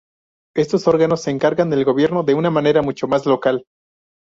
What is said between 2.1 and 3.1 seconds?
de una manera mucho